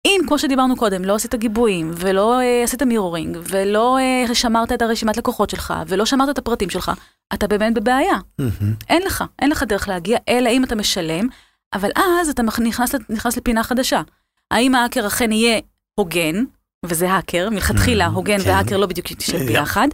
[0.08, 4.82] אם, כמו שדיברנו קודם, לא עשית גיבויים, ולא אה, עשית מירורינג, ולא אה, שמרת את
[4.82, 6.92] הרשימת לקוחות שלך, ולא שמרת את הפרטים שלך,
[7.34, 8.18] אתה באמת בבעיה.
[8.38, 8.74] מהמם.
[8.88, 11.28] אין לך, אין לך דרך להגיע, אלא אם אתה משלם,
[11.74, 14.02] אבל אז אתה נכנס, נכנס לפינה חדשה.
[14.50, 15.60] האם ההאקר אכן יהיה
[15.94, 16.44] הוגן,
[16.86, 18.50] וזה האקר, מלכתחילה Mm, הוגן כן.
[18.50, 19.88] והאקר לא בדיוק יתשב אה, ביחד.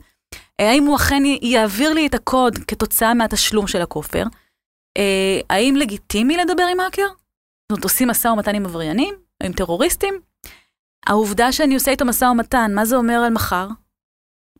[0.60, 4.24] אה, האם הוא אכן יעביר לי את הקוד כתוצאה מהתשלום של הכופר?
[4.96, 7.06] אה, האם לגיטימי לדבר עם האקר?
[7.06, 10.14] זאת אומרת, עושים משא ומתן עם עבריינים, עם טרוריסטים?
[11.06, 13.68] העובדה שאני עושה איתו משא ומתן, מה זה אומר על מחר?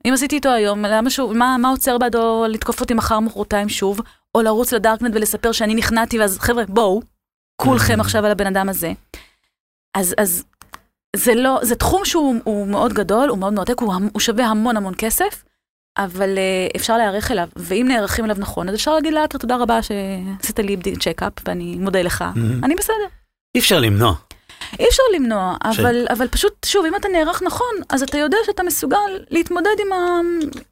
[0.09, 4.01] אם עשיתי איתו היום, למה שהוא, מה, מה עוצר בעדו לתקוף אותי מחר, מחרתיים שוב,
[4.35, 7.01] או לרוץ לדארקנט ולספר שאני נכנעתי, ואז חבר'ה, בואו,
[7.57, 8.01] כולכם Mhm.
[8.01, 8.93] עכשיו על הבן אדם הזה.
[9.95, 10.45] אז, אז
[11.17, 14.77] זה לא, זה תחום שהוא הוא מאוד גדול, הוא מאוד מרתק, הוא, הוא שווה המון
[14.77, 15.45] המון כסף,
[15.99, 19.79] אבל אה, אפשר להיערך אליו, ואם נערכים אליו נכון, אז אפשר להגיד להאקר תודה רבה
[19.83, 22.65] שעשית לי checkup, ואני מודה לך, מהמם.
[22.65, 23.09] אני בסדר.
[23.55, 24.15] אי אפשר למנוע.
[24.79, 28.37] אי אפשר למנוע, ש- אבל, אבל פשוט, שוב, אם אתה נערך נכון, אז אתה יודע
[28.46, 28.96] שאתה מסוגל
[29.31, 30.20] להתמודד עם, ה,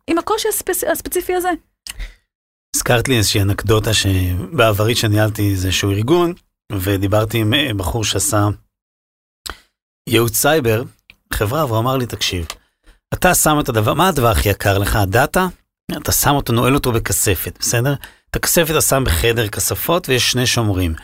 [0.07, 1.49] עם הקושי הספצ, הספציפי הזה.
[2.77, 6.33] הזכרת לי איזושהי אנקדוטה שבעברית שניהלתי איזשהו ארגון,
[6.73, 8.49] ודיברתי עם אה, בחור שעשה
[10.09, 10.83] ייעוץ סייבר,
[11.33, 12.47] חברה, והוא אמר לי, תקשיב,
[13.15, 14.97] אתה שם את הדבר, מה הדבר הכי יקר לך?
[14.97, 15.47] הדאטה?
[15.97, 17.95] אתה שם אותו, נועל אותו בכספת, בסדר?
[18.31, 20.95] את הכספת אתה שם בחדר כספות ויש שני שומרים.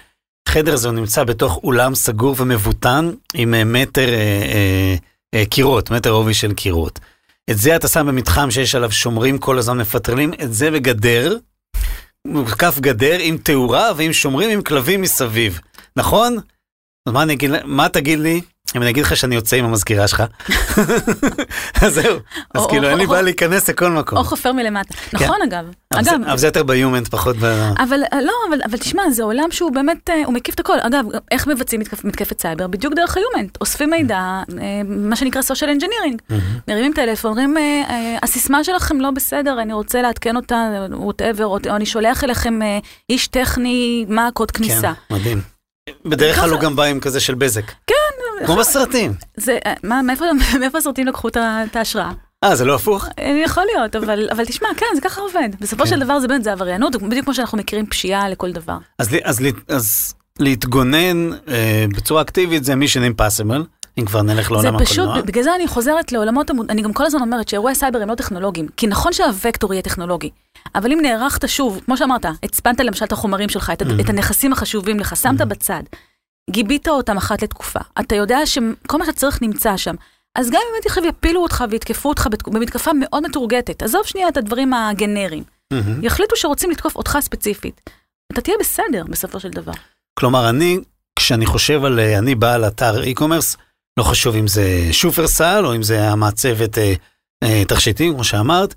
[0.49, 4.95] חדר הזה נמצא בתוך אולם סגור ומבוטן עם אה, מטר אה, אה,
[5.35, 6.99] אה, קירות, מטר עובי של קירות.
[7.51, 11.37] את זה אתה שם במתחם שיש עליו שומרים כל הזמן מפטרלים, את זה בגדר,
[12.27, 15.61] מוקף גדר עם תאורה ועם שומרים עם כלבים מסביב,
[15.97, 16.37] נכון?
[17.09, 18.41] מה, אני מה תגיד לי
[18.77, 20.23] אם אני אגיד לך שאני יוצא עם המזכירה שלך?
[21.83, 22.19] אז זהו,
[22.55, 24.19] אז כאילו אין לי בעיה להיכנס לכל מקום.
[24.19, 24.95] או חופר מלמטה.
[25.13, 25.65] נכון, אגב.
[25.95, 27.45] אגב, אבל זה יותר ב-humint, פחות ב...
[27.79, 30.79] אבל אה, לא, אבל, אבל תשמע, זה עולם שהוא באמת, אה, הוא מקיף את הכל.
[30.81, 32.67] אגב, איך מבצעים מתקפ, מתקפת סייבר?
[32.67, 33.59] בדיוק דרך humint.
[33.61, 34.43] אוספים מידע, אה,
[34.87, 36.35] מה שנקרא social engineering.
[36.69, 37.57] מרימים טלפון, אומרים,
[38.23, 42.59] הסיסמה שלכם לא בסדר, אני רוצה לעדכן אותה, whatever, או, אני שולח אליכם
[43.11, 44.93] איש טכני, מה הקוד כניסה.
[45.09, 45.41] כן, מדהים.
[46.05, 47.65] בדרך כלל הוא גם בא עם כזה של בזק.
[47.87, 48.08] כן.
[48.47, 49.13] כמו בסרטים.
[49.37, 50.25] זה, אה, מה, מאיפה,
[50.61, 52.11] מאיפה הסרטים לקחו את ההשראה?
[52.45, 53.05] אה, זה לא הפוך?
[53.19, 55.49] אה, יכול להיות, אבל, אבל תשמע, כן, זה ככה עובד.
[55.61, 55.91] בסופו כן.
[55.91, 58.79] של דבר זה באמת, זה עבריינות, בדיוק כמו שאנחנו מכירים פשיעה לכל דבר.
[58.99, 63.65] אז, אז, אז להתגונן אה, בצורה אקטיבית זה מישן אימפסיבל,
[63.99, 65.21] אם כבר נלך זה לעולם פשוט, הקולנוע.
[65.23, 68.67] בגלל זה אני חוזרת לעולמות, אני גם כל הזמן אומרת שאירועי סייבר הם לא טכנולוגיים.
[68.77, 70.31] כי נכון שהווקטור יהיה טכנולוגי,
[70.75, 73.87] אבל אם נערכת שוב, כמו שאמרת, הצפנת למשל את החומרים שלך, את, Mhm.
[74.01, 75.45] את הנכסים החשובים לך, שמת Mhm.
[75.45, 75.83] בצד,
[76.51, 79.95] גיבית אותם אחת לתקופה, אתה יודע שכל מה שצריך נמצא שם.
[80.39, 84.73] אז גם אם עכשיו יפילו אותך ויתקפו אותך במתקפה מאוד מתורגטת, עזוב שנייה את הדברים
[84.73, 86.05] הגנריים, מהמם.
[86.05, 87.91] יחליטו שרוצים לתקוף אותך ספציפית.
[88.33, 89.73] אתה תהיה בסדר בסופו של דבר.
[90.19, 90.79] כלומר, אני,
[91.19, 93.57] כשאני חושב על, אה, אני בעל אתר e-commerce,
[93.99, 96.95] לא חשוב אם זה שופרסל או אם זה המעצבת אה,
[97.45, 98.75] אה, תכשיטים, כמו שאמרת,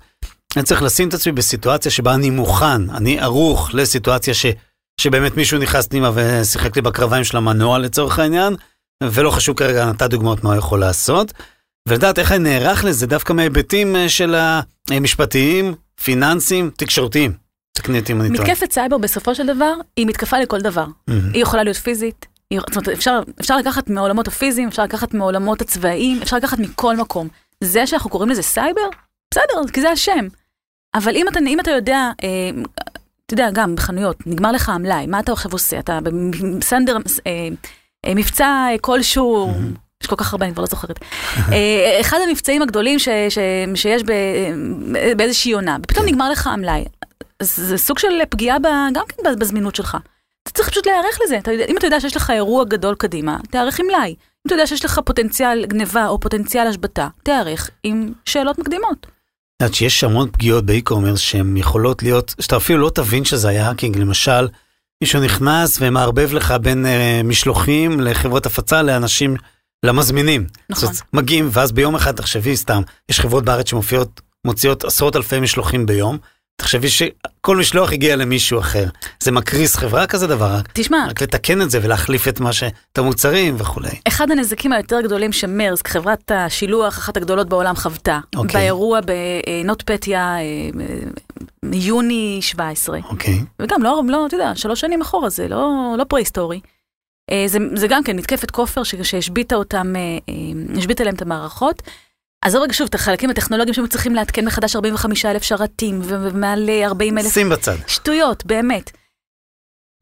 [0.56, 4.46] אני צריך לשים את עצמי בסיטואציה שבה אני מוכן, אני ערוך לסיטואציה ש,
[5.00, 8.56] שבאמת מישהו נכנס פנימה ושיחק לי בקרביים של המנוע לצורך העניין,
[9.02, 11.32] ולא חשוב כרגע, נתת דוגמאות מה הוא יכול לעשות,
[11.88, 14.34] ולדעת איך אני נערך לזה דווקא מהיבטים אה, של
[14.90, 15.74] המשפטיים,
[16.04, 17.32] פיננסיים, תקשורתיים.
[17.72, 18.48] תקני אותי אם אני טועה.
[18.48, 20.86] מתקפת סייבר בסופו של דבר היא מתקפה לכל דבר.
[21.08, 21.30] מהמם.
[21.32, 25.60] היא יכולה להיות פיזית, היא, זאת אומרת, אפשר, אפשר לקחת מהעולמות הפיזיים, אפשר לקחת מהעולמות
[25.60, 27.28] הצבאיים, אפשר לקחת מכל מקום.
[27.60, 28.88] זה שאנחנו קוראים לזה סייבר,
[29.34, 30.26] בסדר, כי זה השם.
[30.94, 32.50] אבל אם אתה, אם אתה יודע, אה,
[33.34, 35.78] אתה יודע, גם בחנויות, נגמר לך המלאי, מה אתה עכשיו עושה?
[35.78, 35.98] אתה
[36.58, 37.48] בסנדר, אה,
[38.06, 39.52] אה, מבצע אה, כלשהו.
[40.02, 40.98] יש כל כך הרבה, אני כבר לא זוכרת.
[42.00, 43.38] אחד המבצעים הגדולים ש, ש,
[43.74, 44.12] שיש ב,
[45.16, 46.84] באיזושהי עונה, ופתאום נגמר לך המלאי.
[47.42, 49.96] זה סוג של פגיעה ב, גם כן בזמינות שלך.
[50.42, 51.38] אתה צריך פשוט להיערך לזה.
[51.38, 54.08] אתה אם אתה יודע שיש לך אירוע גדול קדימה, תיערך עם מלאי.
[54.10, 59.06] אם אתה יודע שיש לך פוטנציאל גניבה או פוטנציאל השבתה, תיערך עם שאלות מקדימות.
[59.64, 63.96] יודעת שיש המון פגיעות ב-e-commerce שהן יכולות להיות, שאתה אפילו לא תבין שזה היה hacking,
[63.98, 64.48] למשל,
[65.02, 69.36] מישהו נכנס ומערבב לך בין אה, משלוחים לחברות הפצה לאנשים,
[69.84, 70.46] למזמינים.
[70.70, 70.88] נכון.
[70.92, 75.86] זאת, מגיעים, ואז ביום אחד, תחשבי סתם, יש חברות בארץ שמופיעות, מוציאות עשרות אלפי משלוחים
[75.86, 76.18] ביום,
[76.62, 78.84] תחשבי שכל משלוח הגיע למישהו אחר.
[79.20, 82.62] זה מקריס חברה כזה דבר, תשמע, רק לתקן את זה ולהחליף את מה ש...
[82.92, 83.90] את המוצרים וכולי.
[84.08, 88.60] אחד הנזקים היותר גדולים שמרסק, חברת השילוח, אחת הגדולות בעולם, חוותה, אוקיי.
[88.60, 90.36] באירוע בנוטפטיה
[91.62, 93.40] מיוני 17, אוקיי.
[93.58, 96.60] וגם לא, לא, אתה יודע, שלוש שנים אחורה, זה לא, לא פרה-היסטורי.
[97.30, 101.82] אה, זה, זה גם כן מתקפת כופר שהשביתה אותם, אה, אה, השביתה להם את המערכות.
[102.42, 106.86] עזוב רגע שוב את החלקים הטכנולוגיים שהם צריכים לעדכן מחדש 45 אלף שרתים ומעל אה,
[106.86, 107.76] 40 אלף שים בצד.
[107.86, 108.90] שטויות, באמת.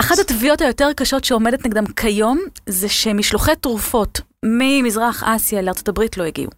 [0.00, 6.50] אחת התביעות היותר קשות שעומדת נגדם כיום, זה שמשלוחי תרופות ממזרח אסיה הברית לא הגיעו.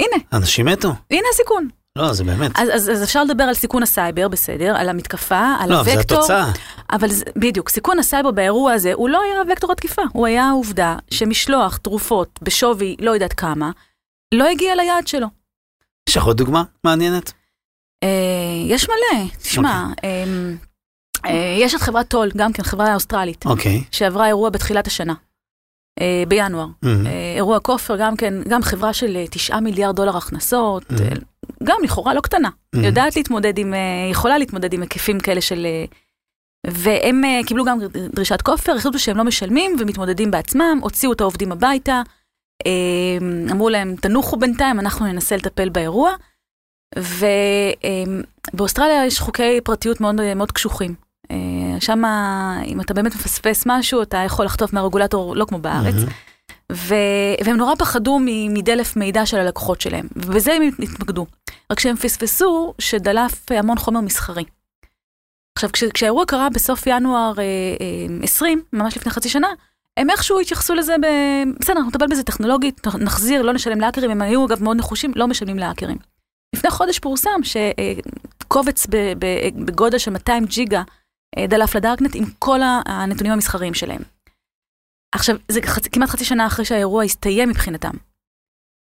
[0.00, 0.92] הנה, אנשים מתו.
[1.10, 1.68] הנה הסיכון.
[1.98, 2.50] לא, זה באמת.
[2.54, 5.94] אז, אז, אז אפשר לדבר על סיכון הסייבר, בסדר, על המתקפה, על לא, אבל זה
[5.94, 6.18] הוקטור.
[6.18, 6.52] התוצאה.
[6.90, 10.96] אבל זה, בדיוק, סיכון הסייבר באירוע הזה, הוא לא היה וקטור התקיפה, הוא היה העובדה
[11.10, 13.70] שמשלוח תרופות בשווי לא יודעת כמה,
[14.34, 15.26] לא הגיע ליעד שלו.
[16.08, 17.32] יש לך עוד דוגמה מעניינת?
[18.04, 18.08] אה,
[18.66, 20.24] יש מלא, תשמע, אה,
[21.26, 23.84] אה, יש את חברת טול, גם כן חברה אוסטרלית, אוקיי.
[23.90, 25.14] שעברה אירוע בתחילת השנה,
[26.00, 26.66] אה, בינואר.
[26.84, 31.02] אה, אירוע כופר, גם כן, גם חברה של תשעה מיליארד דולר הכנסות, Mhm.
[31.02, 31.08] אה,
[31.64, 32.78] גם לכאורה לא קטנה, Mhm.
[32.78, 33.78] יודעת להתמודד עם, אה,
[34.10, 35.66] יכולה להתמודד עם היקפים כאלה של...
[35.66, 35.84] אה,
[36.66, 37.78] והם אה, קיבלו גם
[38.14, 42.02] דרישת כופר, החליטו שהם לא משלמים ומתמודדים בעצמם, הוציאו את העובדים הביתה,
[43.50, 46.12] אמרו להם, תנוחו בינתיים, אנחנו ננסה לטפל באירוע.
[48.54, 50.94] ובאוסטרליה יש חוקי פרטיות מאוד, מאוד קשוחים.
[51.80, 52.02] שם,
[52.64, 55.94] אם אתה באמת מפספס משהו, אתה יכול לחטוף מהרגולטור, לא כמו בארץ.
[56.72, 56.94] ו...
[57.44, 61.26] והם נורא פחדו מדלף מידע של הלקוחות שלהם, ובזה הם התמקדו.
[61.72, 64.44] רק שהם פספסו שדלף המון חומר מסחרי.
[65.56, 65.84] עכשיו, כש...
[65.84, 69.48] כשהאירוע קרה בסוף ינואר אה, אה, 20, ממש לפני חצי שנה,
[69.96, 71.06] הם איכשהו התייחסו לזה ב...
[71.60, 75.26] בסדר, אנחנו נטפל בזה טכנולוגית, נחזיר, לא נשלם להאקרים, הם היו אגב מאוד נחושים, לא
[75.26, 75.96] משלמים להאקרים.
[76.56, 78.86] לפני חודש פורסם שקובץ.
[79.64, 80.82] בגודל של 200 ג'יגה
[81.38, 84.00] אה, דלף לדארקנט עם כל הנתונים המסחריים שלהם.
[85.14, 85.88] עכשיו, זה חצ...
[85.88, 87.90] כמעט חצי שנה אחרי שהאירוע הסתיים מבחינתם.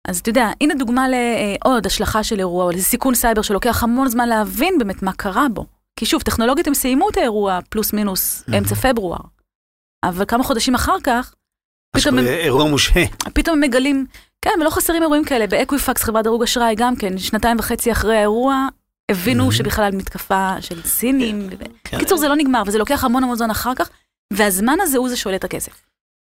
[0.08, 4.08] אז אתה יודע, הנה דוגמה לעוד השלכה של אירוע, או איזה סיכון סייבר שלוקח המון
[4.08, 5.66] זמן להבין באמת מה קרה בו.
[5.96, 8.44] כי שוב, טכנולוגית הם סיימו את האירוע פלוס מינוס.
[8.58, 9.20] אמצע פברואר.
[10.04, 11.34] אבל כמה חודשים אחר כך,
[11.96, 13.04] פתאום הם, אירוע מושהה.
[13.34, 14.06] פתאום הם מגלים,
[14.42, 15.46] כן, ולא חסרים אירועים כאלה.
[15.46, 18.66] באקוויפקס, חברת דירוג אשראי, גם כן, שנתיים וחצי אחרי האירוע,
[19.10, 19.52] הבינו.
[19.52, 21.48] שבכלל מתקפה של סינים.
[21.84, 21.98] כן.
[21.98, 23.88] קיצור, זה לא נגמר, וזה לוקח המון המון זמן אחר כך,
[24.32, 25.72] והזמן הזה הוא זה שעולה את הכסף.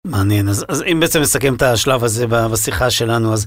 [0.07, 0.49] מעניין.
[0.49, 3.47] אז, אז אם בעצם נסכם את השלב הזה בשיחה שלנו, אז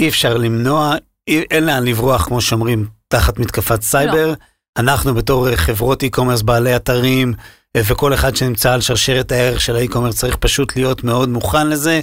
[0.00, 0.94] אי אפשר למנוע,
[1.28, 4.34] אי, אין לאן לברוח, כמו שאומרים, תחת מתקפת סייבר.
[4.78, 7.34] אנחנו בתור אה, חברות e-commerce בעלי אתרים,
[7.76, 12.00] אה, וכל אחד שנמצא על שרשרת הערך של האי-commerce צריך פשוט להיות מאוד מוכן לזה.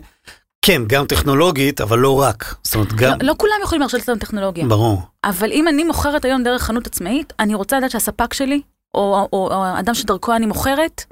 [0.66, 2.56] כן, גם טכנולוגית, אבל לא רק.
[2.64, 3.12] זאת אומרת, גם...
[3.22, 4.66] לא, לא כולם יכולים להרשות לנו טכנולוגיה.
[4.68, 5.02] ברור.
[5.24, 8.62] אבל אם אני מוכרת היום דרך חנות עצמאית, אני רוצה לדעת שהספק שלי,
[8.94, 11.04] או, או, או האדם שדרכו אני מוכרת,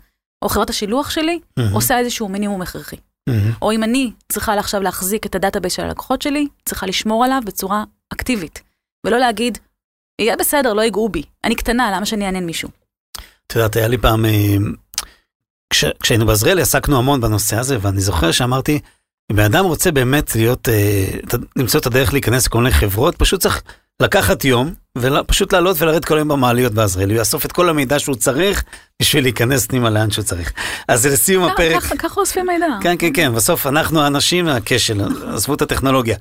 [0.41, 2.95] או חברת השילוח שלי, מהמם, עושה איזשהו מינימום הכרחי.
[3.29, 3.51] מהמם.
[3.61, 7.83] או אם אני צריכה עכשיו להחזיק את ה-database של הלקוחות שלי, צריכה לשמור עליו בצורה
[8.13, 8.61] אקטיבית.
[9.05, 9.57] ולא להגיד,
[10.21, 11.23] יהיה בסדר, לא ייגעו בי.
[11.43, 12.69] אני קטנה, למה שאני אעניין מישהו?
[13.47, 14.55] את יודעת, היה לי פעם, אה,
[15.69, 18.79] כש, כשהיינו בעזריאלי עסקנו המון בנושא הזה, ואני זוכר שאמרתי,
[19.31, 21.05] אם בן אדם רוצה באמת להיות, אה,
[21.55, 23.61] למצוא את הדרך להיכנס לכל מיני חברות, פשוט צריך
[23.99, 28.15] לקחת יום, ופשוט לעלות ולרדת כל היום במעליות בעזריאלי, הוא יאסוף את כל המידע שהוא
[28.15, 28.63] צריך
[29.01, 30.53] בשביל להיכנס פנימה לאן שהוא צריך.
[30.87, 32.65] אז לסיום הפרק, ככה- אוספים מידע.
[32.81, 35.01] כן, כן, כן, בסוף אנחנו האנשים מהכשל,
[35.33, 36.17] עזבו את הטכנולוגיה.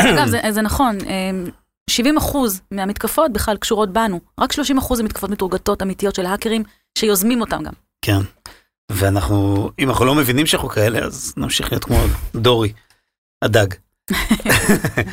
[0.00, 0.98] אגב, זה, זה נכון,
[1.90, 4.20] 70 אחוז מהמתקפות בכלל קשורות בנו.
[4.40, 6.62] רק 30 אחוז זה מתקפות מתורגתות אמיתיות של האקרים,
[6.98, 7.72] שיוזמים אותם גם.
[8.04, 8.20] כן.
[8.92, 11.96] ואנחנו, אם אנחנו לא מבינים שאנחנו כאלה, אז נמשיך להיות כמו
[12.34, 12.72] דורי,
[13.42, 13.66] הדג.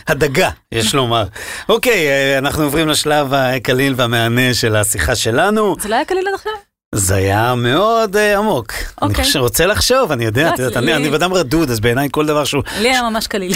[0.08, 1.28] הדגה, יש לומר.
[1.70, 5.76] אוקיי, אה, אנחנו עוברים לשלב הקליל והמהנה של השיחה שלנו.
[5.80, 6.52] זה לא היה קליל עד עכשיו?
[6.96, 8.74] זה היה מאוד uh, עמוק.
[9.02, 9.26] אני אוקיי.
[9.26, 12.26] חושב, רוצה לחשוב, אני יודע, את יודעת, לי- אני אני אדם רדוד, אז בעיניי כל
[12.26, 13.54] דבר שהוא, לי היה ממש קליל.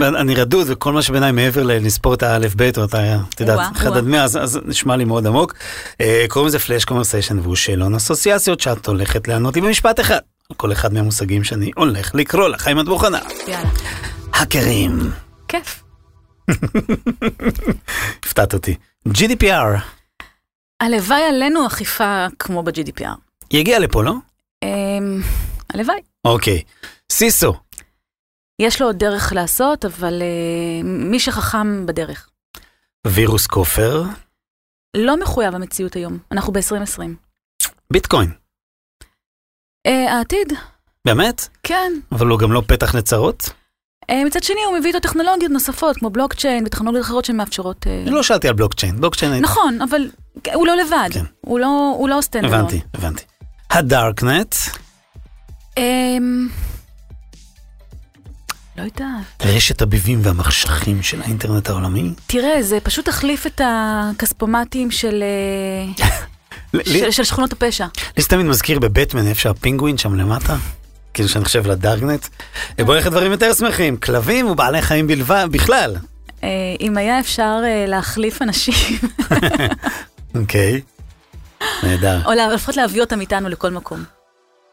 [0.00, 2.94] ואני רדוד, וכל מה שבעיניי מעבר ללספור את האלף בית, או את
[3.40, 3.96] יודעת, אחד.
[3.96, 5.54] עד מאה, אז אז נשמע לי מאוד עמוק.
[6.00, 10.18] אה, קוראים לזה פלאש קומרסיישן, והוא שאלון אסוציאציות שאת הולכת לענות לי במשפט אחד.
[10.56, 13.18] כל אחד מהמושגים שאני הולך לקרוא לך, אם את מוכנה.
[13.48, 13.68] יאללה.
[14.32, 15.10] האקרים.
[15.48, 15.82] כיף.
[18.24, 18.74] הפתעת אותי.
[19.08, 19.78] GDPR,
[20.82, 23.18] הלוואי עלינו אכיפה כמו ב-GDPR.
[23.52, 24.12] יגיע לפה, לא?
[24.64, 25.20] אמ,
[25.74, 26.00] הלוואי.
[26.24, 26.62] אוקיי.
[27.12, 27.54] סיסו,
[28.62, 32.30] יש לו עוד דרך לעשות, אבל אה, מי שחכם בדרך.
[33.06, 34.02] וירוס כופר,
[34.96, 37.00] לא מחויב המציאות היום, אנחנו ב-2020.
[37.92, 38.30] ביטקוין.
[39.86, 40.52] אה, העתיד,
[41.04, 41.48] באמת?
[41.62, 41.92] כן.
[42.12, 43.50] אבל הוא גם לא פתח לצרות?
[44.10, 47.86] אה, מצד שני, הוא מביא איתו טכנולוגיות נוספות, כמו בלוקצ'יין וטכנולוגיות אחרות שמאפשרות...
[48.06, 49.44] לא שאלתי על בלוקצ'יין, בלוקצ'יין.
[49.44, 50.10] נכון, אבל
[50.54, 51.08] הוא לא לבד.
[51.12, 51.24] כן.
[51.40, 53.22] הוא לא, הוא לא stand הבנתי, הבנתי.
[53.70, 54.54] ה-darknet,
[55.76, 56.48] אמ...
[58.76, 59.44] לא יודעת.
[59.44, 62.10] רשת הביבים והמחשכים של האינטרנט העולמי.
[62.26, 65.24] תראה, זה פשוט תחליף את הכספומטים של,
[66.02, 66.06] אה,
[66.84, 67.86] של, של שכונות הפשע.
[68.16, 70.56] לי זה תמיד מזכיר בבטמן, איפה שהפינגווין שם למטה.
[71.14, 72.26] כאילו שאני חושב ל-darknet.
[72.78, 75.96] בוא נלך לדברים יותר שמחים, כלבים ובעלי חיים בלבד, בכלל.
[76.44, 76.48] אה,
[76.80, 78.98] אם היה אפשר אה, להחליף אנשים,
[80.38, 80.80] אוקיי.
[81.82, 82.20] נהדר.
[82.24, 84.04] או לפחות להביא אותם איתנו לכל מקום.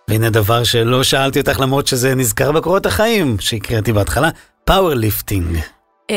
[0.08, 4.30] והנה דבר שלא שאלתי אותך למרות שזה נזכר בקורות החיים שהקראתי בהתחלה,
[4.66, 5.58] powerlifting.
[6.10, 6.16] אמ,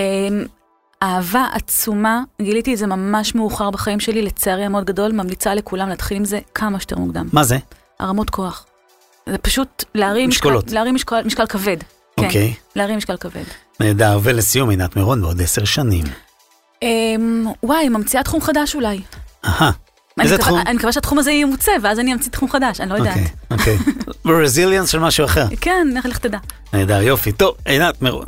[1.03, 6.17] אהבה עצומה, גיליתי את זה ממש מאוחר בחיים שלי, לצערי המאוד גדול, ממליצה לכולם להתחיל
[6.17, 7.29] עם זה כמה שיותר מוקדם.
[7.33, 7.59] מה זה?
[8.01, 8.67] הרמות כוח.
[9.27, 10.65] זה פשוט להרים משקולות.
[10.65, 11.77] משקל, להרים משקל, משקל כבד.
[12.17, 12.55] כן, אוקיי.
[12.77, 13.45] להרים משקל כבד.
[13.81, 16.05] נהדר, ולסיום עינת מירון בעוד עשר שנים.
[16.83, 19.01] אמ, וואי, ממציאה תחום חדש אולי.
[19.49, 19.71] אהה,
[20.19, 20.61] אני איזה מקווה- תחום?
[20.67, 23.17] אני מקווה שהתחום הזה ימוצא, ואז אני אמציא תחום חדש, אני לא יודעת.
[23.51, 23.79] אוקיי,
[24.25, 24.35] אוקיי.
[24.45, 25.47] רזיליאנס של משהו אחר.
[25.61, 26.39] כן, לך תדע.
[26.73, 27.33] נהדר, יופי.
[27.33, 28.25] טוב, עינת מירון,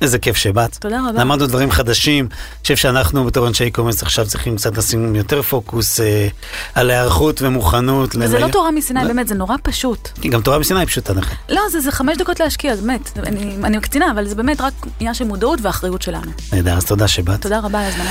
[0.00, 0.74] איזה כיף שבאת.
[0.76, 1.20] תודה רבה.
[1.20, 2.24] למדנו דברים חדשים.
[2.30, 6.28] אני חושב שאנחנו בתור אנשי קומץ עכשיו צריכים קצת לשים יותר פוקוס אה,
[6.74, 8.16] על היערכות ומוכנות.
[8.18, 9.08] וזה לא תורה מסיני, לא.
[9.08, 10.08] באמת, זה נורא פשוט.
[10.30, 11.36] גם תורה מסיני פשוטה נכון.
[11.48, 13.18] לא, זה, זה חמש דקות להשקיע, באמת.
[13.26, 16.30] אני, אני מקצינה, אבל זה באמת רק עניין של מודעות ואחריות שלנו.
[16.52, 17.42] נהדר, אז תודה שבאת.
[17.42, 18.10] תודה רבה על ההזמנה.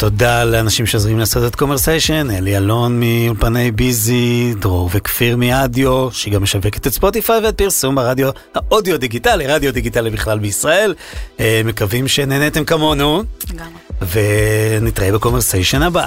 [0.00, 6.86] תודה לאנשים שעוזרים לעשות את קומרסיישן, אלי אלון מאולפני ביזי, דרור וכפיר מאדיו, שגם משווקת
[6.86, 10.94] את ספוטיפיי ואת פרסום הרדיו, האודיו דיגיטלי, רדיו דיגיטלי בכלל בישראל.
[11.40, 14.80] אה, מקווים שנהניתם כמונו, לגמרי.
[14.80, 16.06] ונתראה בקומרסיישן הבא.